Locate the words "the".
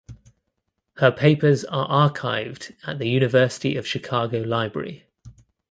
2.97-3.07